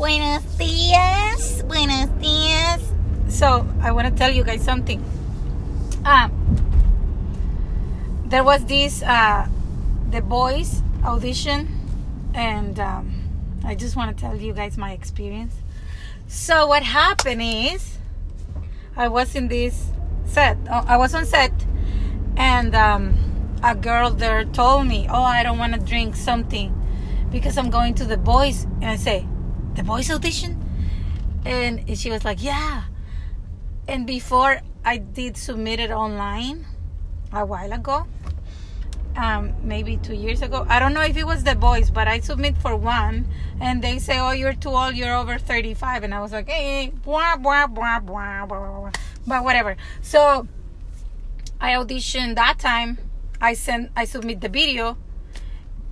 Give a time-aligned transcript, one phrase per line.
[0.00, 1.62] Buenos dias.
[1.68, 2.80] Buenos dias.
[3.28, 5.04] So, I want to tell you guys something.
[6.06, 6.32] Um,
[8.24, 9.46] there was this uh,
[10.10, 11.68] The Voice audition,
[12.32, 13.12] and um,
[13.62, 15.54] I just want to tell you guys my experience.
[16.28, 17.98] So, what happened is,
[18.96, 19.90] I was in this
[20.24, 20.56] set.
[20.70, 21.52] oh, I was on set,
[22.38, 26.72] and um, a girl there told me, "Oh, I don't want to drink something
[27.30, 29.26] because I'm going to The Voice," and I say,
[29.74, 30.58] "The Voice audition,"
[31.44, 32.84] and she was like, "Yeah."
[33.88, 36.66] And before I did submit it online
[37.32, 38.06] a while ago,
[39.16, 40.66] um, maybe two years ago.
[40.68, 43.26] I don't know if it was the Voice, but I submit for one,
[43.60, 44.94] and they say, "Oh, you're too old.
[44.94, 48.90] You're over 35," and I was like, "Hey, blah blah blah blah blah,", blah.
[49.26, 49.76] but whatever.
[50.02, 50.46] So
[51.60, 52.98] I auditioned that time.
[53.40, 54.96] I sent, I submit the video,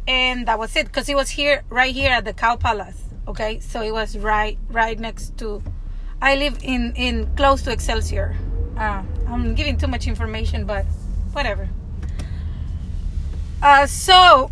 [0.07, 0.87] and that was it.
[0.87, 3.08] Because it was here, right here at the Cow Palace.
[3.29, 5.63] Okay, so it was right, right next to.
[6.23, 8.35] I live in in close to Excelsior.
[8.75, 10.87] Uh, I'm giving too much information, but
[11.33, 11.69] whatever.
[13.61, 14.51] Uh, so,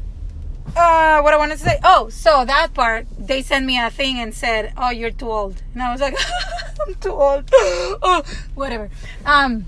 [0.76, 1.80] uh, what I wanted to say.
[1.84, 5.62] Oh, so that part, they sent me a thing and said, "Oh, you're too old,"
[5.72, 6.14] and I was like,
[6.86, 8.22] "I'm too old." oh,
[8.54, 8.90] whatever.
[9.24, 9.64] Um,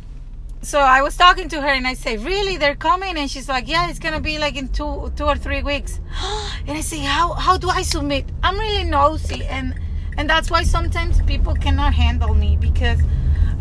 [0.69, 2.59] so I was talking to her and I say, "Really?
[2.59, 5.63] They're coming?" And she's like, "Yeah, it's gonna be like in two, two or three
[5.63, 5.99] weeks."
[6.67, 9.75] and I say, "How, how do I submit?" I'm really nosy, and
[10.19, 13.01] and that's why sometimes people cannot handle me because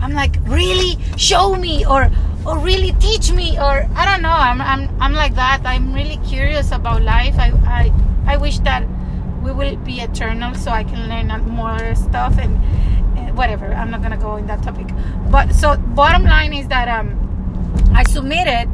[0.02, 1.00] I'm like, "Really?
[1.16, 2.12] Show me," or
[2.46, 4.38] or really teach me, or I don't know.
[4.50, 5.62] I'm I'm I'm like that.
[5.64, 7.40] I'm really curious about life.
[7.40, 7.84] I I
[8.34, 8.84] I wish that
[9.42, 12.60] we will be eternal so I can learn more stuff and
[13.38, 13.74] whatever.
[13.74, 14.88] I'm not gonna go in that topic.
[15.30, 17.16] But so bottom line is that um,
[17.94, 18.70] I submitted.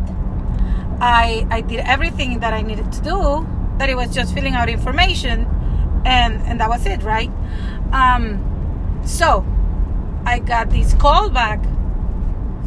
[0.99, 3.47] I I did everything that I needed to do.
[3.77, 5.45] That it was just filling out information,
[6.05, 7.31] and and that was it, right?
[7.91, 9.45] Um, so
[10.25, 11.61] I got this call back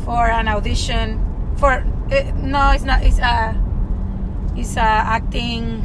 [0.05, 1.23] for an audition
[1.57, 3.03] for uh, no, it's not.
[3.03, 3.57] It's a
[4.57, 5.83] it's a acting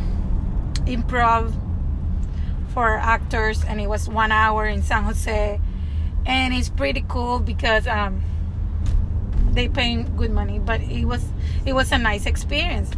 [0.86, 1.54] improv
[2.74, 5.60] for actors and it was one hour in San Jose
[6.26, 8.22] and it's pretty cool because um,
[9.52, 11.26] they pay good money but it was
[11.66, 12.92] it was a nice experience.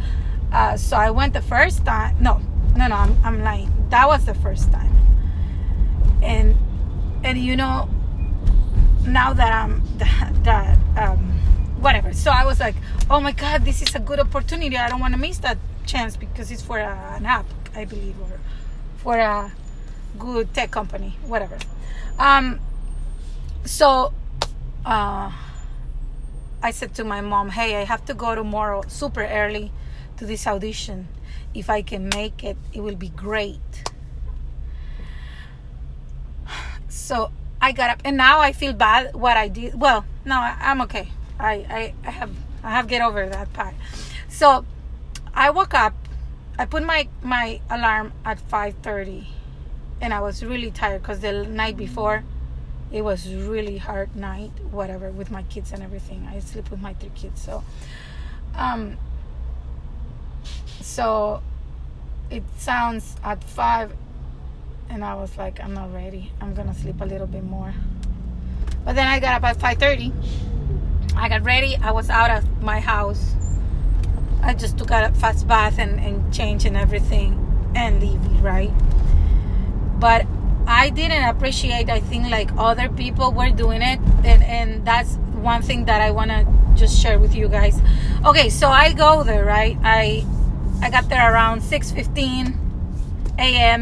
[0.52, 2.40] Uh, so I went the first time no
[2.76, 3.72] no no I'm, I'm lying.
[3.90, 4.92] That was the first time.
[6.22, 6.56] And
[7.24, 7.88] and you know
[9.06, 11.18] now that I'm that, that um,
[11.80, 12.12] whatever.
[12.12, 12.76] So I was like
[13.10, 14.76] oh my god this is a good opportunity.
[14.76, 18.40] I don't want to miss that chance because it's for an app I believe or
[18.98, 19.52] for a
[20.18, 21.58] good tech company, whatever.
[22.18, 22.60] Um,
[23.64, 24.12] so
[24.84, 25.32] uh,
[26.62, 29.72] I said to my mom, "Hey, I have to go tomorrow super early
[30.16, 31.08] to this audition.
[31.54, 33.60] If I can make it, it will be great."
[36.88, 37.30] So
[37.60, 39.78] I got up, and now I feel bad what I did.
[39.78, 41.08] Well, no, I'm okay.
[41.38, 42.30] I, I I have
[42.62, 43.74] I have get over that part.
[44.28, 44.64] So
[45.34, 45.94] I woke up.
[46.58, 49.26] I put my my alarm at 5:30
[50.00, 52.24] and I was really tired because the night before
[52.94, 56.28] it was really hard night whatever with my kids and everything.
[56.30, 57.64] I sleep with my three kids so
[58.54, 58.96] um
[60.80, 61.42] so
[62.30, 63.92] it sounds at 5
[64.88, 66.30] and I was like I'm not ready.
[66.40, 67.74] I'm gonna sleep a little bit more.
[68.84, 70.12] But then I got up at 5:30
[71.16, 71.76] I got ready.
[71.76, 73.34] I was out of my house.
[74.40, 77.40] I just took a fast bath and, and change and everything
[77.74, 78.70] and leave right?
[79.98, 80.26] But
[80.74, 85.62] I didn't appreciate I think like other people were doing it and and that's one
[85.62, 87.80] thing that I want to just share with you guys.
[88.26, 89.78] Okay so I go there right?
[89.84, 90.26] I
[90.82, 92.58] I got there around 6:15
[93.38, 93.80] a.m.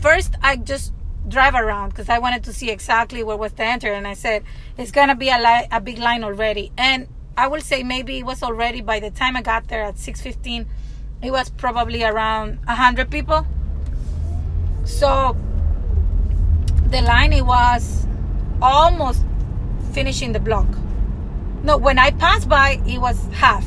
[0.00, 0.92] first I just
[1.28, 4.42] drive around because I wanted to see exactly where was the enter and I said
[4.76, 6.72] it's gonna be a, li- a big line already.
[6.76, 9.94] And I will say maybe it was already by the time I got there at
[9.94, 10.66] 6:15
[11.22, 13.46] it was probably around 100 people
[14.90, 15.36] so
[16.90, 18.06] the line it was
[18.60, 19.24] almost
[19.92, 20.66] finishing the block.
[21.62, 23.64] No, when I passed by, it was half.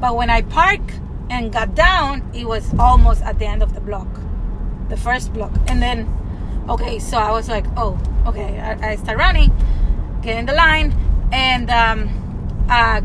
[0.00, 1.00] But when I parked
[1.30, 4.08] and got down, it was almost at the end of the block,
[4.88, 5.52] the first block.
[5.66, 6.06] And then,
[6.68, 8.60] okay, so I was like, oh, okay.
[8.60, 9.52] I, I start running,
[10.22, 10.94] get in the line,
[11.32, 12.08] and um,
[12.70, 13.02] a,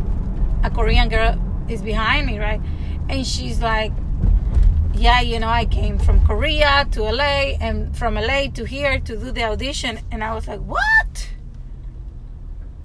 [0.63, 2.61] a Korean girl is behind me, right?
[3.09, 3.91] And she's like,
[4.97, 9.17] yeah, you know, I came from Korea to LA and from LA to here to
[9.17, 9.99] do the audition.
[10.11, 11.29] And I was like, what?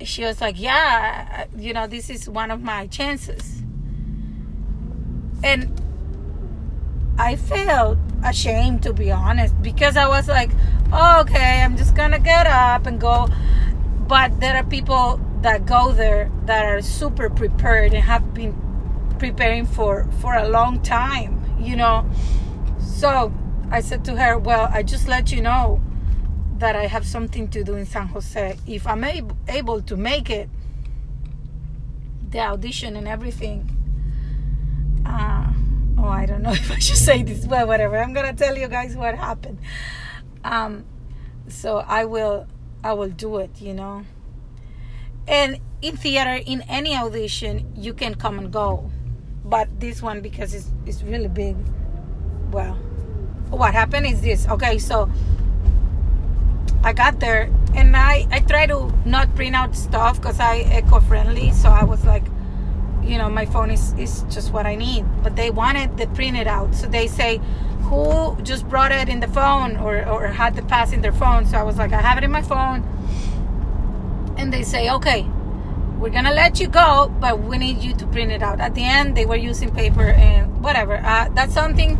[0.02, 3.62] She was like, yeah, you know, this is one of my chances.
[5.42, 5.80] And
[7.18, 10.50] I felt ashamed to be honest because I was like,
[10.92, 13.28] oh, okay, I'm just gonna get up and go.
[14.06, 18.54] But there are people that go there that are super prepared and have been
[19.18, 22.08] preparing for for a long time, you know.
[22.80, 23.32] So
[23.70, 25.80] I said to her, well, I just let you know
[26.58, 28.56] that I have something to do in San Jose.
[28.66, 30.48] If I'm able, able to make it,
[32.30, 33.68] the audition and everything.
[35.04, 35.52] Uh,
[35.98, 37.46] oh, I don't know if I should say this.
[37.46, 37.98] Well, whatever.
[37.98, 39.58] I'm gonna tell you guys what happened.
[40.44, 40.84] Um,
[41.48, 42.46] so I will,
[42.84, 43.50] I will do it.
[43.60, 44.04] You know.
[45.26, 48.90] And in theater, in any audition, you can come and go,
[49.44, 51.56] but this one because it's it's really big.
[52.50, 52.74] Well,
[53.50, 54.48] what happened is this.
[54.48, 55.10] Okay, so
[56.84, 61.00] I got there and I, I try to not print out stuff because I eco
[61.00, 61.52] friendly.
[61.52, 62.24] So I was like,
[63.02, 65.04] you know, my phone is, is just what I need.
[65.22, 66.74] But they wanted the printed out.
[66.74, 67.40] So they say,
[67.82, 71.46] who just brought it in the phone or, or had the pass in their phone?
[71.46, 72.82] So I was like, I have it in my phone.
[74.36, 75.26] And they say, okay,
[76.02, 78.58] we're to let you go, but we need you to print it out.
[78.58, 80.96] At the end, they were using paper and whatever.
[80.96, 81.96] Uh, that's something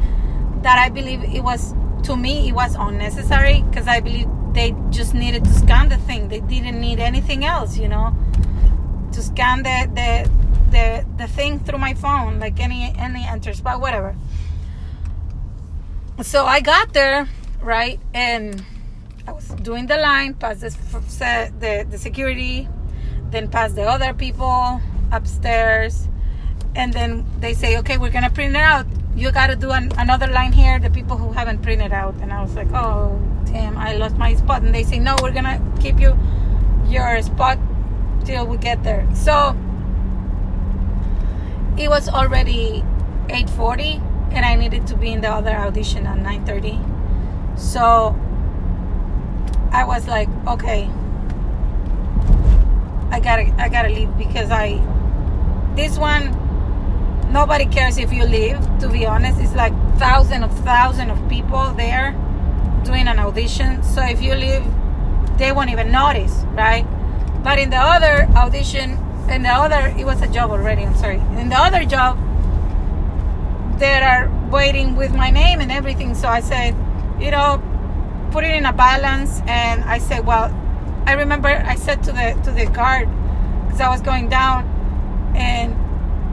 [0.62, 1.72] that I believe it was,
[2.02, 6.28] to me, it was unnecessary because I believe they just needed to scan the thing.
[6.28, 8.12] They didn't need anything else, you know,
[9.12, 10.31] to scan the the
[10.72, 14.16] the, the thing through my phone, like any any enters, but whatever.
[16.22, 17.28] So I got there,
[17.60, 18.64] right, and
[19.28, 22.69] I was doing the line, past the the, the security,
[23.32, 24.81] then pass the other people
[25.11, 26.08] upstairs,
[26.76, 28.87] and then they say, okay, we're gonna print it out.
[29.14, 30.79] You got to do an, another line here.
[30.79, 34.34] The people who haven't printed out, and I was like, oh damn, I lost my
[34.34, 34.62] spot.
[34.62, 36.17] And they say, no, we're gonna keep you
[36.87, 37.58] your spot
[38.25, 39.06] till we get there.
[39.14, 39.56] So
[41.76, 42.84] it was already
[43.29, 44.00] 8:40,
[44.32, 47.58] and I needed to be in the other audition at 9:30.
[47.58, 48.17] So
[49.73, 50.88] I was like, okay,
[53.12, 54.80] I gotta, I gotta leave because I,
[55.76, 56.32] this one,
[57.30, 58.58] nobody cares if you leave.
[58.80, 62.12] To be honest, it's like thousands of thousands of people there
[62.84, 63.82] doing an audition.
[63.82, 64.64] So if you leave,
[65.36, 66.86] they won't even notice, right?
[67.44, 68.98] But in the other audition,
[69.28, 70.82] in the other, it was a job already.
[70.82, 71.20] I'm sorry.
[71.38, 72.18] In the other job,
[73.78, 76.14] they are waiting with my name and everything.
[76.14, 76.74] So I said,
[77.20, 77.60] you know,
[78.30, 79.42] put it in a balance.
[79.46, 80.48] And I said, well,
[81.06, 83.08] I remember I said to the to the guard
[83.64, 84.64] because I was going down,
[85.37, 85.75] and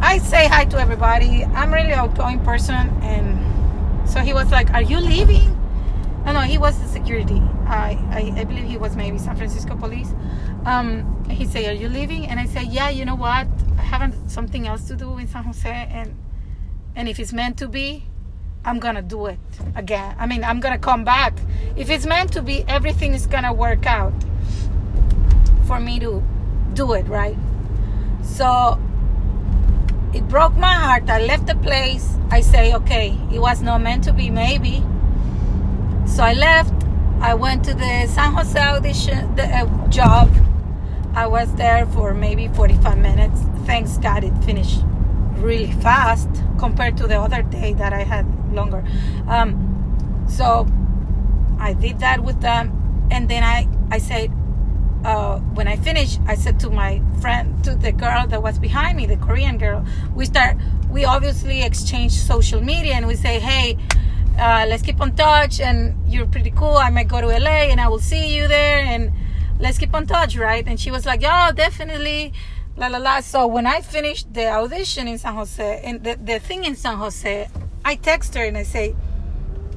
[0.04, 1.44] I say hi to everybody.
[1.44, 5.56] I'm really outgoing person, and so he was like, "Are you leaving?"
[6.26, 7.42] No, no, he was the security.
[7.66, 10.14] I, I, I believe he was maybe San Francisco police.
[10.66, 13.48] Um, he said, "Are you leaving?" And I said, "Yeah, you know what?
[13.78, 16.16] I have something else to do in San Jose, and
[16.96, 18.04] and if it's meant to be,
[18.66, 19.40] I'm gonna do it
[19.76, 20.16] again.
[20.20, 21.34] I mean, I'm gonna come back.
[21.76, 24.14] If it's meant to be, everything is gonna work out
[25.66, 26.24] for me to
[26.74, 27.38] do it right.
[28.24, 28.80] So
[30.14, 31.10] it broke my heart.
[31.10, 32.16] I left the place.
[32.32, 34.84] I say, okay, it was not meant to be, maybe."
[36.06, 36.74] So I left.
[37.22, 40.30] I went to the San Jose audition the, uh, job.
[41.14, 43.42] I was there for maybe 45 minutes.
[43.66, 44.82] Thanks God it finished
[45.36, 48.84] really fast compared to the other day that I had longer.
[49.28, 50.68] Um, so
[51.60, 54.32] I did that with them, and then I I said
[55.04, 58.98] uh, when I finished, I said to my friend, to the girl that was behind
[58.98, 60.58] me, the Korean girl, we start,
[60.90, 63.78] we obviously exchange social media and we say, hey,
[64.40, 66.78] uh, let's keep on touch and you're pretty cool.
[66.78, 69.12] I might go to la and i will see you there and
[69.60, 70.66] let's keep on touch right?
[70.66, 72.34] And she was like oh definitely.
[72.78, 73.20] La la la.
[73.20, 76.96] So when i finished the audition in san jose and the, the thing in san
[76.96, 77.50] jose
[77.84, 78.96] i text her and i say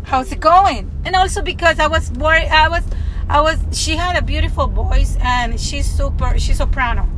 [0.05, 0.91] how's it going?
[1.05, 2.85] And also because i was worried i was
[3.29, 7.09] i was she had a beautiful voice and she's super she's soprano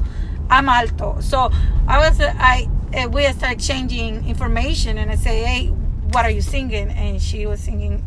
[0.51, 1.51] i'm alto so
[1.89, 5.73] i was i uh, we started exchanging information and i say hey
[6.15, 6.91] what are you singing?
[6.91, 8.05] And she was singing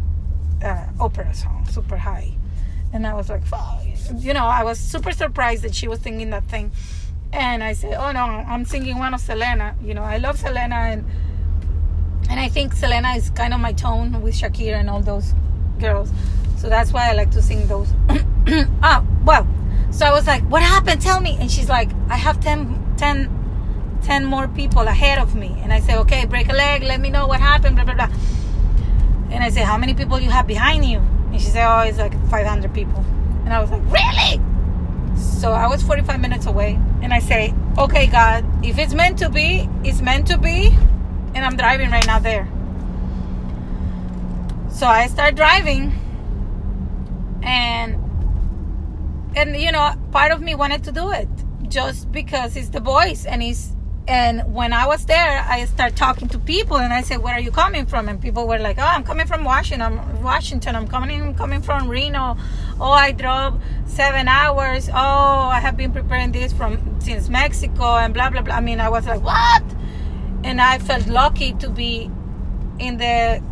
[0.63, 2.31] uh, opera song, super high.
[2.93, 3.81] And I was like, oh,
[4.15, 6.71] you know, I was super surprised that she was singing that thing.
[7.33, 9.75] And I said, oh no, I'm singing one of Selena.
[9.83, 11.05] You know, I love Selena, and
[12.29, 15.33] and I think Selena is kind of my tone with Shakira and all those
[15.77, 16.09] girls.
[16.57, 17.87] So that's why I like to sing those.
[18.81, 19.47] ah, well,
[19.91, 21.01] so I was like, what happened?
[21.01, 21.37] Tell me.
[21.39, 23.37] And she's like, I have 10, 10
[24.07, 25.59] 10 more people ahead of me.
[25.61, 28.09] And I say, okay, break a leg, let me know what happened, blah, blah, blah.
[29.31, 30.99] And I say, how many people you have behind you?
[31.31, 33.03] And she said, oh, it's like 500 people.
[33.43, 34.41] And I was like, really?
[35.17, 36.79] So I was 45 minutes away.
[37.01, 40.75] And I say, okay, God, if it's meant to be, it's meant to be.
[41.35, 42.47] And I'm driving right now there.
[44.71, 45.91] So I start driving,
[47.47, 47.95] and
[49.35, 51.29] and you know, part of me wanted to do it
[51.69, 53.73] just because it's the Voice and it's
[54.09, 57.41] and when I was there, I start talking to people, and I said, "Where are
[57.41, 59.81] you coming from?" And people were like, "Oh, I'm coming from Washington.
[59.81, 60.77] I'm Washington.
[60.77, 62.37] I'm coming I'm coming from Reno.
[62.79, 64.87] Oh, I drove seven hours.
[64.89, 68.79] Oh, I have been preparing this from since Mexico, and blah blah blah." I mean,
[68.79, 69.63] I was like, "What?"
[70.45, 72.09] And I felt lucky to be
[72.79, 73.43] in the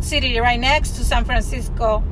[0.00, 2.02] city right next to San Francisco.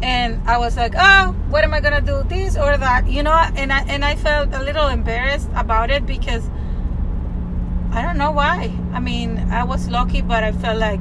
[0.00, 2.22] And I was like, "Oh, what am I gonna do?
[2.28, 6.06] This or that?" You know, and I and I felt a little embarrassed about it
[6.06, 6.48] because
[7.90, 8.70] I don't know why.
[8.92, 11.00] I mean, I was lucky, but I felt like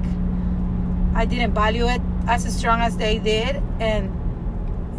[1.14, 4.12] I didn't value it as strong as they did, and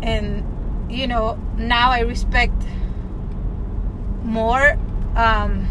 [0.02, 0.44] and
[0.90, 2.62] you know now I respect
[4.22, 4.78] more.
[5.16, 5.66] Um,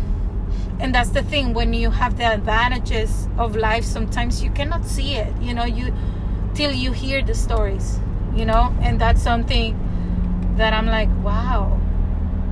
[0.80, 3.84] and that's the thing when you have the advantages of life.
[3.84, 5.34] Sometimes you cannot see it.
[5.42, 5.94] You know, you
[6.54, 8.00] till you hear the stories.
[8.36, 9.76] You know, and that's something
[10.58, 11.80] that I'm like, wow,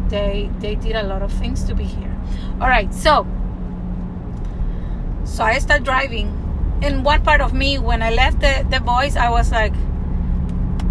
[0.10, 2.16] they they did a lot of things to be here.
[2.60, 3.28] All right, so
[5.26, 6.42] so I start driving.
[6.82, 9.74] In one part of me, when I left the, the Voice, I was like,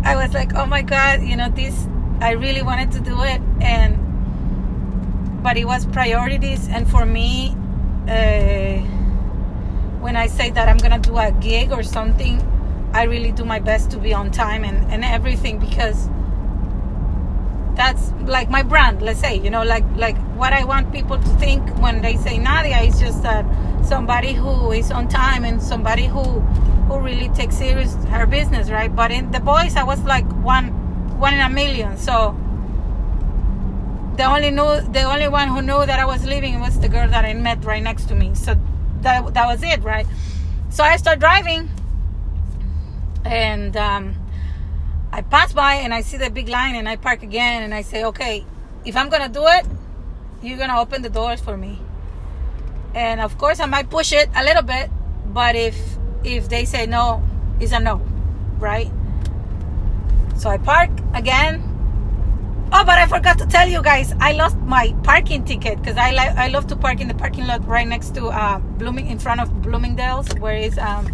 [0.03, 1.87] I was like, oh my God, you know, this,
[2.21, 3.41] I really wanted to do it.
[3.61, 6.69] And, but it was priorities.
[6.69, 7.57] And for me,
[8.09, 8.81] uh,
[10.01, 12.41] when I say that I'm to do a gig or something,
[12.95, 16.09] I really do my best to be on time and, and everything because
[17.77, 21.29] that's like my brand let's say you know like like what i want people to
[21.41, 23.45] think when they say nadia is just that
[23.85, 26.23] somebody who is on time and somebody who
[26.89, 28.95] who really takes serious her business, right?
[28.95, 30.69] But in the Voice, I was like one
[31.19, 31.97] one in a million.
[31.97, 32.37] So
[34.17, 37.09] the only knew the only one who knew that I was leaving was the girl
[37.09, 38.35] that I met right next to me.
[38.35, 38.57] So
[39.01, 40.07] that that was it, right?
[40.71, 41.71] So I start driving,
[43.25, 44.15] and um,
[45.13, 47.83] I pass by and I see the big line, and I park again, and I
[47.83, 48.45] say, okay,
[48.85, 49.67] if I'm gonna do it,
[50.43, 51.81] you're gonna open the doors for me
[52.95, 54.91] and of course I might push it a little bit,
[55.27, 55.77] but if
[56.23, 57.23] if they say no,
[57.61, 58.01] it's a no,
[58.59, 58.91] right?
[60.37, 61.71] So I park again.
[62.73, 66.11] Oh, but I forgot to tell you guys, I lost my parking ticket because I
[66.13, 69.19] like I love to park in the parking lot right next to uh, Blooming in
[69.19, 71.07] front of Bloomingdale's, where is um,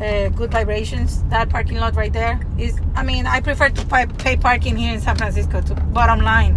[0.00, 1.22] uh, Good Vibrations.
[1.24, 2.78] That parking lot right there is.
[2.94, 5.60] I mean, I prefer to pay, parking here in San Francisco.
[5.60, 6.56] To bottom line,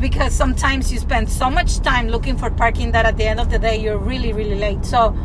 [0.00, 3.50] because sometimes you spend so much time looking for parking that at the end of
[3.50, 5.16] the day you're really really late so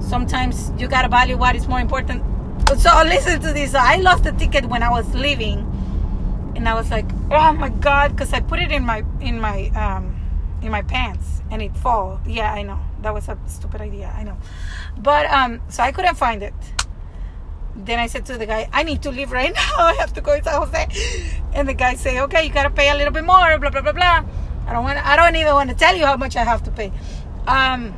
[0.00, 2.22] sometimes you gotta value what is more important
[2.78, 5.58] so listen to this i lost the ticket when i was leaving
[6.54, 9.68] and i was like oh my god because i put it in my in my
[9.70, 10.14] um
[10.62, 14.22] in my pants and it fall yeah i know that was a stupid idea i
[14.22, 14.36] know
[14.98, 16.54] but um so i couldn't find it
[17.74, 19.78] then I said to the guy, I need to leave right now.
[19.78, 21.32] I have to go to San Jose.
[21.54, 23.92] And the guy say, okay, you gotta pay a little bit more, blah blah blah
[23.92, 24.24] blah.
[24.66, 24.98] I don't want.
[24.98, 26.92] I don't even want to tell you how much I have to pay.
[27.46, 27.94] Um,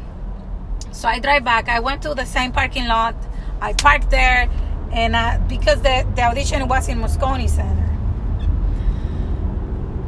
[0.92, 1.68] so I drive back.
[1.68, 3.14] I went to the same parking lot.
[3.60, 4.48] I parked there,
[4.92, 7.82] and uh, because the the audition was in Moscone Center.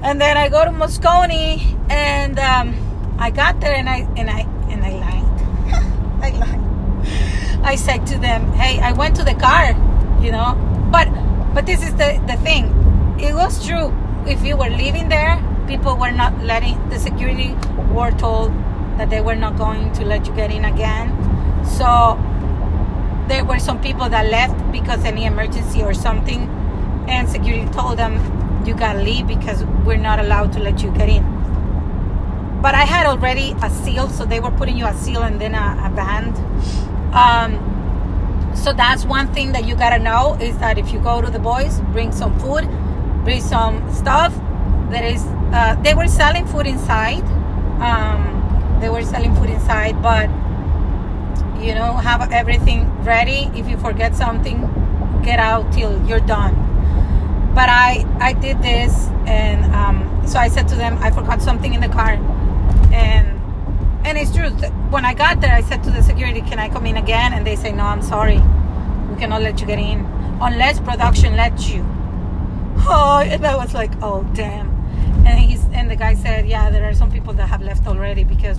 [0.02, 4.46] And then I go to Moscone, and um, I got there, and I and I
[4.70, 5.28] and I lied.
[6.22, 6.62] I lied.
[7.62, 9.74] I said to them, "Hey, I went to the car,
[10.20, 10.54] you know."
[10.90, 11.08] But
[11.54, 12.70] but this is the the thing.
[13.18, 13.92] It was true.
[14.26, 17.54] If you were living there, people were not letting the security
[17.92, 18.52] were told
[18.98, 21.12] that they were not going to let you get in again.
[21.64, 22.18] So
[23.28, 26.48] there were some people that left because any emergency or something,
[27.08, 28.20] and security told them
[28.66, 31.35] you gotta leave because we're not allowed to let you get in.
[32.66, 35.54] But I had already a seal, so they were putting you a seal and then
[35.54, 36.34] a, a band
[37.16, 41.30] um, so that's one thing that you gotta know is that if you go to
[41.30, 42.68] the Voice, bring some food,
[43.24, 44.34] bring some stuff.
[44.90, 47.24] There is uh, they were selling food inside.
[47.80, 50.28] Um, they were selling food inside, but
[51.64, 53.50] you know have everything ready.
[53.54, 54.60] If you forget something,
[55.24, 56.54] get out till you're done.
[57.54, 61.72] But I I did this, and um, so I said to them, I forgot something
[61.72, 62.18] in the car,
[62.96, 63.26] and
[64.06, 64.50] and it's true.
[64.90, 67.46] When I got there, I said to the security, "Can I come in again?" And
[67.46, 68.40] they say, "No, I'm sorry,
[69.10, 70.06] we cannot let you get in
[70.40, 71.84] unless production lets you."
[72.88, 74.68] Oh, and I was like, "Oh, damn!"
[75.26, 78.24] And he's and the guy said, "Yeah, there are some people that have left already
[78.24, 78.58] because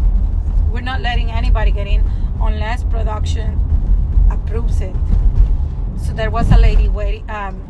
[0.71, 2.03] we're not letting anybody get in
[2.41, 3.59] unless production
[4.29, 4.95] approves it."
[6.03, 7.29] So there was a lady waiting.
[7.29, 7.63] Um,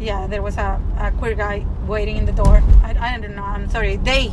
[0.00, 2.62] yeah, there was a, a queer guy waiting in the door.
[2.84, 3.42] I, I don't know.
[3.42, 3.96] I'm sorry.
[3.96, 4.30] They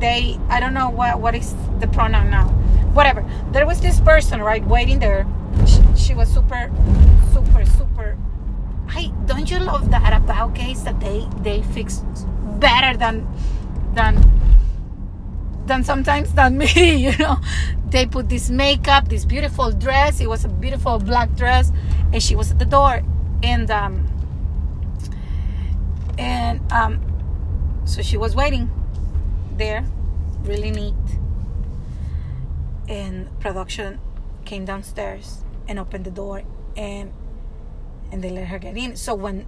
[0.00, 2.48] they i don't know what what is the pronoun now
[2.94, 5.26] whatever there was this person right waiting there
[5.66, 6.70] she, she was super,
[7.32, 8.16] super, super.
[8.90, 12.02] Hey, don't you love that about gays that they they fix
[12.58, 13.26] better than
[13.94, 14.18] than
[15.66, 17.38] than sometimes than me, you know.
[17.88, 20.20] They put this makeup, this beautiful dress.
[20.20, 21.72] It was a beautiful black dress,
[22.12, 23.02] and she was at the door,
[23.42, 24.06] and um,
[26.18, 27.00] and um,
[27.84, 28.70] so she was waiting
[29.60, 29.84] there,
[30.42, 30.94] really neat.
[32.88, 34.00] And production
[34.44, 36.42] came downstairs and opened the door,
[36.76, 37.12] and
[38.10, 38.96] and they let her get in.
[38.96, 39.46] So when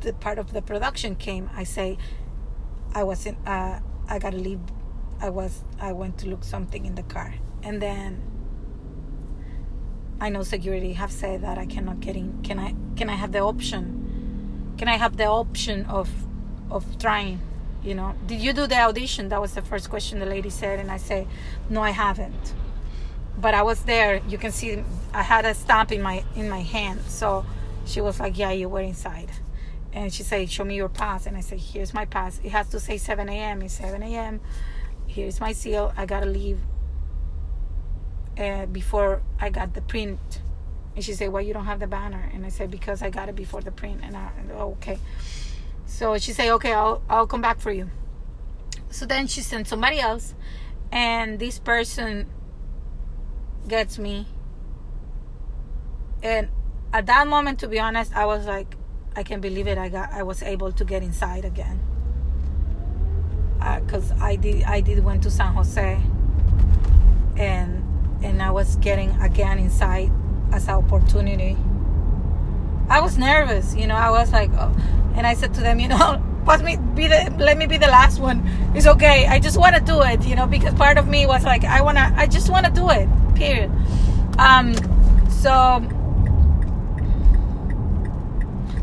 [0.00, 1.98] the part of the production came, I say,
[2.94, 3.36] I wasn't.
[3.46, 4.60] Uh, I gotta leave.
[5.20, 5.64] I was.
[5.78, 8.22] I went to look something in the car, and then
[10.20, 12.40] I know security have said that I cannot get in.
[12.42, 12.74] Can I?
[12.96, 14.74] Can I have the option?
[14.78, 16.08] Can I have the option of
[16.70, 17.40] of trying?
[17.82, 19.30] You know, did you do the audition?
[19.30, 21.26] That was the first question the lady said, and I say,
[21.70, 22.54] no, I haven't.
[23.38, 24.20] But I was there.
[24.28, 24.84] You can see
[25.14, 27.00] I had a stamp in my in my hand.
[27.08, 27.46] So
[27.86, 29.30] she was like, yeah, you were inside
[29.92, 32.40] and she said, "Show me your pass." And I said, "Here's my pass.
[32.44, 33.62] It has to say 7 a.m.
[33.62, 34.40] It's 7 a.m.
[35.06, 35.92] Here's my seal.
[35.96, 36.60] I gotta leave
[38.38, 40.42] uh, before I got the print."
[40.94, 43.28] And she said, "Why you don't have the banner?" And I said, "Because I got
[43.28, 44.98] it before the print." And I, oh, okay.
[45.90, 47.90] So she said, "Okay, I'll I'll come back for you."
[48.90, 50.34] So then she sent somebody else,
[50.90, 52.26] and this person
[53.66, 54.26] gets me.
[56.22, 56.48] And
[56.92, 58.76] at that moment, to be honest, I was like,
[59.16, 59.78] I can't believe it.
[59.78, 61.80] I got I was able to get inside again.
[63.58, 66.00] Because uh, I did I did went to San Jose,
[67.36, 67.82] and
[68.22, 70.10] and I was getting again inside
[70.52, 71.56] as an opportunity.
[72.90, 73.94] I was nervous, you know.
[73.94, 74.74] I was like, oh,
[75.14, 77.86] and I said to them, you know, let me be the let me be the
[77.86, 78.42] last one.
[78.74, 79.26] It's okay.
[79.26, 81.80] I just want to do it, you know, because part of me was like, I
[81.82, 83.08] wanna, I just want to do it.
[83.36, 83.70] Period.
[84.38, 84.74] Um,
[85.30, 85.80] so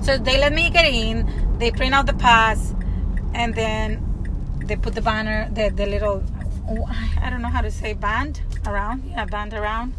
[0.01, 1.57] so they let me get in.
[1.59, 2.73] They print out the pass,
[3.33, 4.03] and then
[4.63, 6.23] they put the banner, the the little,
[7.19, 9.95] I don't know how to say band around, yeah, band around,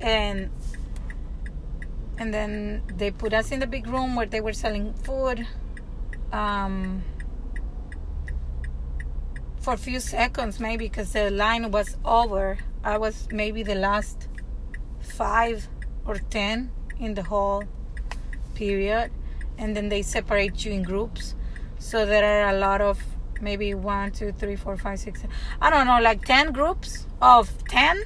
[0.00, 0.50] and
[2.18, 5.46] and then they put us in the big room where they were selling food.
[6.32, 7.02] Um,
[9.60, 12.58] for a few seconds, maybe because the line was over.
[12.84, 14.28] I was maybe the last
[15.00, 15.68] five
[16.06, 17.64] or ten in the whole
[18.54, 19.10] period
[19.58, 21.34] and then they separate you in groups.
[21.78, 23.02] So there are a lot of
[23.40, 25.22] maybe one, two, three, four, five, six,
[25.60, 28.04] I don't know, like 10 groups of 10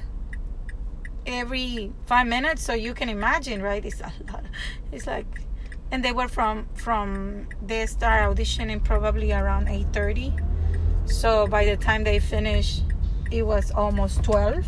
[1.25, 2.63] every five minutes.
[2.63, 3.83] So you can imagine, right?
[3.83, 4.43] It's a lot.
[4.91, 5.25] It's like,
[5.91, 11.11] and they were from, from, they start auditioning probably around 8.30.
[11.11, 12.83] So by the time they finished,
[13.31, 14.65] it was almost 12.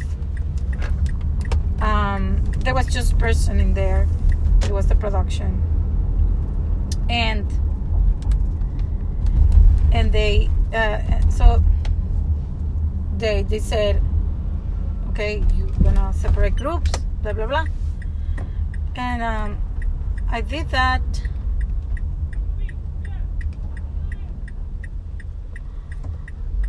[1.81, 4.07] Um, there was just person in there.
[4.63, 5.61] It was the production
[7.09, 7.47] and
[9.91, 11.63] and they uh, so
[13.17, 14.01] they they said
[15.09, 15.43] okay
[16.15, 17.65] separate groups blah blah blah
[18.95, 19.57] and um,
[20.29, 21.01] i did that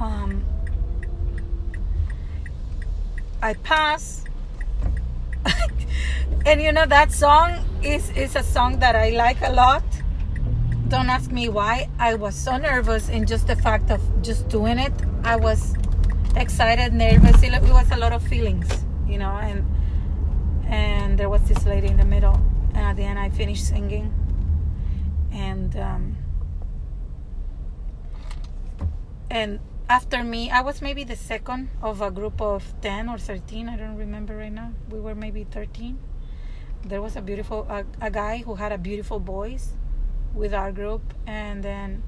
[0.00, 0.44] um,
[3.42, 4.24] i pass
[6.46, 9.84] and you know that song is is a song that i like a lot
[10.88, 11.88] don't ask me why.
[11.98, 14.92] I was so nervous in just the fact of just doing it.
[15.24, 15.74] I was
[16.36, 17.42] excited, nervous.
[17.42, 19.30] It was a lot of feelings, you know.
[19.30, 19.66] And
[20.66, 22.40] and there was this lady in the middle,
[22.74, 24.12] and at the end, I finished singing.
[25.32, 26.16] And um,
[29.30, 33.68] and after me, I was maybe the second of a group of ten or thirteen.
[33.68, 34.72] I don't remember right now.
[34.90, 35.98] We were maybe thirteen.
[36.84, 39.72] There was a beautiful a, a guy who had a beautiful voice
[40.36, 42.02] with our group and then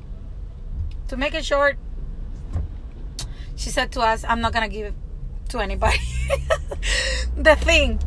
[1.08, 1.78] to make it short
[3.56, 4.94] she said to us i'm not gonna give
[5.48, 5.98] to anybody.
[7.36, 8.00] The thing.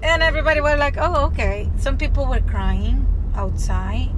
[0.00, 1.68] And everybody was like oh okay.
[1.78, 4.10] Some people were crying outside.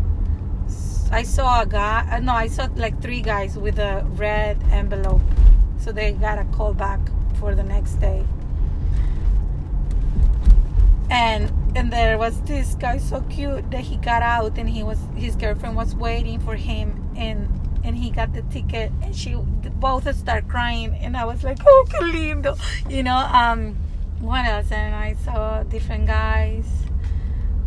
[1.11, 5.23] I saw a guy uh, no i saw like three guys with a red envelope.
[5.79, 7.01] So they got a call back
[7.41, 8.27] for the next day.
[11.09, 14.99] And and there was this guy so cute that he got out and he was
[15.17, 17.49] his girlfriend was waiting for him and
[17.85, 19.35] and he got the ticket and she
[19.81, 22.59] both start crying and I was like oh que lindo.
[22.89, 23.77] You know um
[24.21, 26.67] what else and I saw different guys.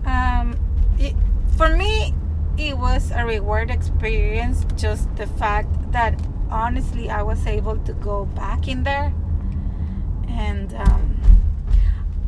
[0.06, 0.58] Um
[1.00, 1.15] it,
[1.58, 2.13] for me
[2.58, 6.19] it was a reward experience just the fact that
[6.50, 9.13] honestly I was able to go back in there.
[10.28, 11.17] And um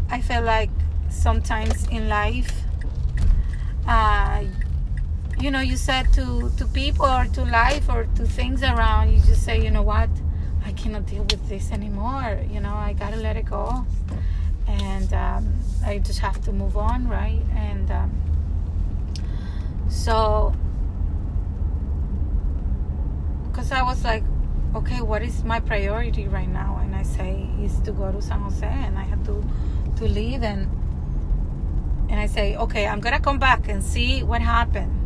[0.10, 0.70] I felt like
[1.10, 2.52] sometimes in life,
[3.88, 4.44] uh,
[5.44, 9.20] you know, you said to to people or to life or to things around, you
[9.20, 10.10] just say, you know what,
[10.66, 12.40] I cannot deal with this anymore.
[12.50, 13.86] You know, I gotta let it go,
[14.68, 15.54] and um,
[15.86, 17.42] I just have to move on, right?
[17.58, 18.12] And um,
[19.90, 20.56] so,
[23.48, 24.24] because I was like,
[24.76, 26.80] okay, what is my priority right now?
[26.82, 29.44] And I say is to go to San Jose, and I have to
[29.98, 30.72] to leave and
[32.10, 35.03] and I say, okay, I'm gonna come back and see what happened.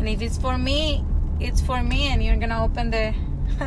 [0.00, 1.04] And if it's for me,
[1.40, 3.14] it's for me, and you're gonna open the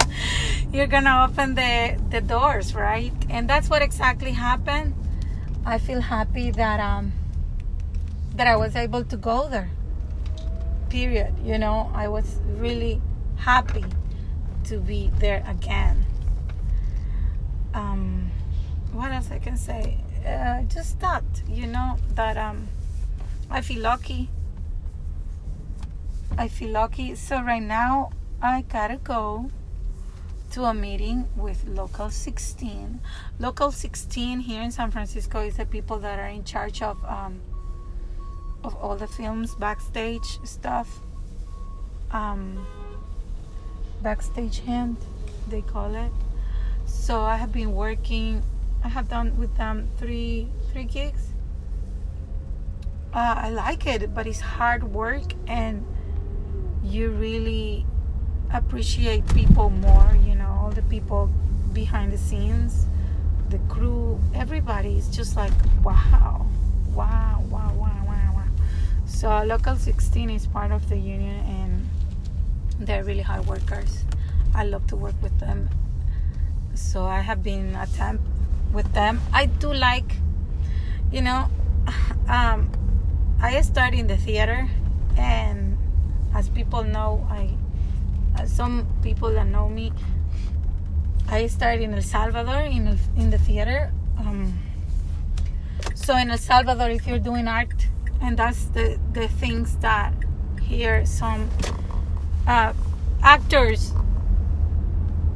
[0.74, 3.14] you're gonna open the the doors, right?
[3.30, 4.96] And that's what exactly happened.
[5.64, 7.14] I feel happy that um
[8.36, 9.70] that I was able to go there.
[10.90, 11.36] Period.
[11.44, 13.00] You know, I was really
[13.36, 13.86] happy
[14.64, 16.04] to be there again.
[17.76, 18.32] Um,
[18.92, 20.00] what else I can say?
[20.26, 22.70] Uh, just that, you know, that um,
[23.52, 24.30] I feel lucky.
[26.38, 27.16] I feel lucky.
[27.16, 29.50] So right now, I gotta go
[30.52, 33.00] to a meeting with Local 16.
[33.40, 37.42] Local 16 here in San Francisco is the people that are in charge of um,
[38.64, 41.02] of all the films, backstage stuff.
[42.12, 42.66] Um,
[44.02, 44.98] backstage hand,
[45.50, 46.12] they call it.
[46.86, 48.44] So I have been working.
[48.84, 51.34] I have done with them three three gigs.
[53.14, 55.86] Uh, I like it, but it's hard work, and
[56.84, 57.86] you really
[58.54, 60.18] appreciate people more.
[60.26, 61.30] You know, all the people
[61.72, 62.88] behind the scenes,
[63.50, 66.46] the crew, everybody is just like wow,
[66.94, 68.48] wow, wow, wow, wow, wow.
[69.06, 71.90] So Local 16 is part of the union, and
[72.80, 74.04] they're really hard workers.
[74.54, 75.70] I love to work with them.
[76.76, 78.22] So I have been a temp
[78.72, 79.22] with them.
[79.32, 80.16] I do like,
[81.12, 81.50] you know,
[82.28, 82.70] um,
[83.42, 84.68] I started in the theater,
[85.18, 85.73] and
[86.34, 87.56] as people know, I
[88.46, 89.94] some people that know me,
[91.30, 93.92] I started in El Salvador in el, in the theater.
[94.18, 94.58] Um,
[95.96, 97.88] so in El Salvador, if you're doing art,
[98.22, 100.14] and that's the the things that
[100.62, 101.50] here some
[102.48, 102.74] uh,
[103.22, 103.94] actors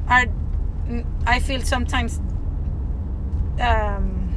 [0.08, 0.26] are
[1.26, 2.20] i feel sometimes
[3.60, 4.34] um,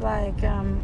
[0.00, 0.80] like um,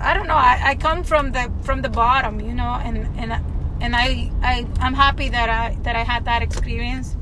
[0.00, 3.32] I, don't know I, I come from the from the bottom you know and and
[3.80, 7.16] and I, I i'm happy that i that i had that experience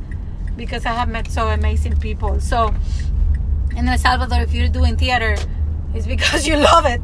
[0.57, 2.40] because i have met so amazing people.
[2.40, 2.75] So
[3.77, 5.37] in el salvador if you're doing theater
[5.95, 7.03] it's because you love it.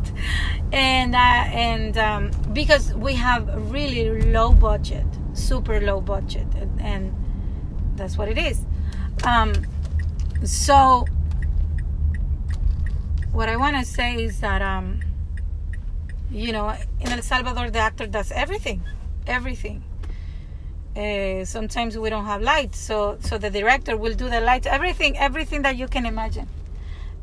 [0.73, 7.15] And uh, and um, because we have really low budget super low budget and, and
[7.97, 8.65] that's what it is.
[9.25, 9.53] Um,
[10.45, 11.07] so
[13.33, 15.01] what i want to say is that um,
[16.33, 18.83] you know in el salvador the actor does everything
[19.27, 19.85] everything.
[20.97, 25.17] Uh, sometimes we don't have light so so the director will do the light everything
[25.19, 26.49] everything that you can imagine.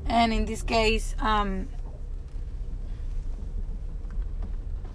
[0.06, 1.68] And in this case um,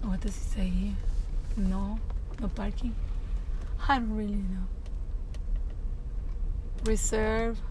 [0.01, 0.93] what does it say here?
[1.57, 1.99] No
[2.39, 2.95] no parking.
[3.87, 4.67] I don't really know.
[6.85, 7.61] Reserve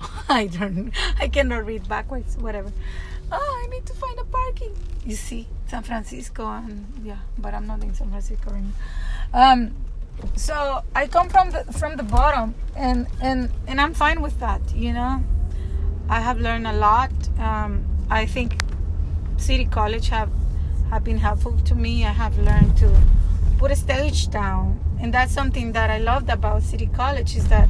[0.28, 2.72] i don't i cannot read backwards whatever
[3.32, 7.66] oh i need to find a parking you see san francisco and yeah but i'm
[7.66, 8.70] not in san francisco now
[9.34, 9.74] um
[10.34, 14.60] so I come from the from the bottom, and and and I'm fine with that.
[14.74, 15.22] You know,
[16.08, 17.12] I have learned a lot.
[17.38, 18.56] Um, I think
[19.36, 20.30] City College have
[20.90, 22.04] have been helpful to me.
[22.04, 22.90] I have learned to
[23.58, 27.68] put a stage down, and that's something that I loved about City College is that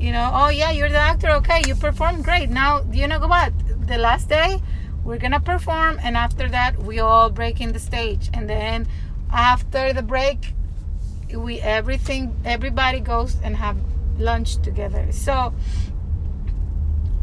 [0.00, 1.30] you know, oh yeah, you're the actor.
[1.30, 2.50] Okay, you performed great.
[2.50, 3.52] Now you know what?
[3.86, 4.60] The last day
[5.04, 8.88] we're gonna perform, and after that we all break in the stage, and then
[9.32, 10.54] after the break
[11.36, 13.76] we everything everybody goes and have
[14.18, 15.52] lunch together so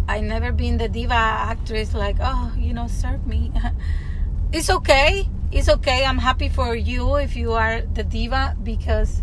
[0.07, 3.51] i never been the diva actress like oh you know serve me
[4.53, 9.21] it's okay it's okay i'm happy for you if you are the diva because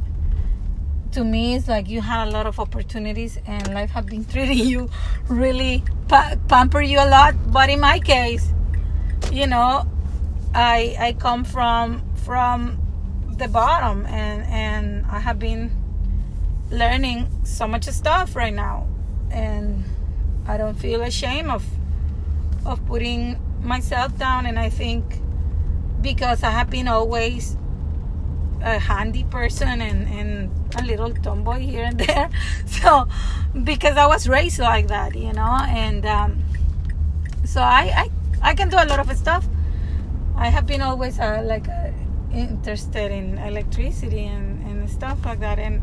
[1.14, 4.58] to me it's like you had a lot of opportunities and life have been treating
[4.58, 4.90] you
[5.28, 7.34] really pa- pamper you a lot.
[7.52, 8.50] But in my case
[9.32, 9.88] you know
[10.54, 12.78] i i come from from
[13.38, 15.70] the bottom and and I have been
[16.70, 18.86] learning so much stuff right now.
[19.30, 19.84] And
[20.46, 21.64] I don't feel ashamed of
[22.64, 24.46] of putting myself down.
[24.46, 25.20] And I think
[26.00, 27.56] because I have been always
[28.64, 32.30] a handy person and, and a little tomboy here and there.
[32.66, 33.08] So,
[33.62, 36.42] because I was raised like that, you know, and um,
[37.44, 39.46] so I, I I can do a lot of stuff.
[40.36, 41.90] I have been always uh, like uh,
[42.32, 45.82] interested in electricity and, and stuff like that, and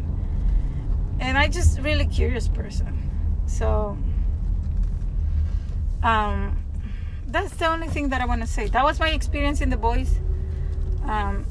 [1.20, 2.98] and I just really curious person.
[3.48, 3.98] So
[6.04, 6.58] um,
[7.28, 8.68] that's the only thing that I want to say.
[8.68, 10.20] That was my experience in the Voice.
[11.04, 11.46] Um,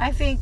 [0.00, 0.40] I think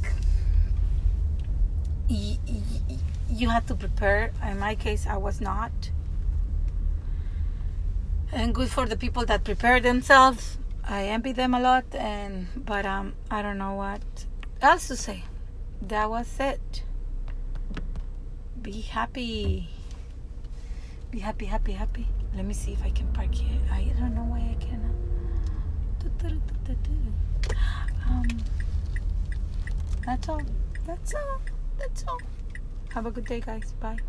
[3.37, 4.33] you had to prepare.
[4.43, 5.73] In my case, I was not.
[8.33, 10.59] And good for the people that prepare themselves.
[10.89, 14.03] I envy them a lot, and but um, I don't know what
[14.63, 15.25] else to say.
[15.83, 16.83] That was it.
[18.63, 19.69] Be happy.
[21.11, 22.07] Be happy, happy, happy.
[22.35, 23.61] Let me see if I can park here.
[23.73, 24.95] I don't know why I cannot.
[28.09, 28.27] Um,
[30.05, 30.43] that's all.
[30.87, 31.41] That's all.
[31.79, 32.21] That's all.
[32.97, 33.75] Have a good day, guys.
[33.79, 34.01] Bye.